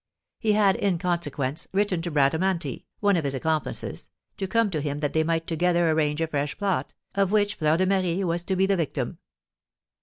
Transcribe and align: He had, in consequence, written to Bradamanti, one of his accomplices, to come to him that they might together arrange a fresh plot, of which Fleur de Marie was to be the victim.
He 0.39 0.53
had, 0.53 0.77
in 0.77 0.97
consequence, 0.97 1.67
written 1.73 2.01
to 2.01 2.09
Bradamanti, 2.09 2.87
one 3.01 3.15
of 3.15 3.23
his 3.23 3.35
accomplices, 3.35 4.09
to 4.37 4.47
come 4.47 4.71
to 4.71 4.81
him 4.81 4.97
that 4.99 5.13
they 5.13 5.23
might 5.23 5.45
together 5.45 5.91
arrange 5.91 6.21
a 6.21 6.25
fresh 6.27 6.57
plot, 6.57 6.95
of 7.13 7.31
which 7.31 7.53
Fleur 7.53 7.77
de 7.77 7.85
Marie 7.85 8.23
was 8.23 8.43
to 8.45 8.55
be 8.55 8.65
the 8.65 8.77
victim. 8.77 9.19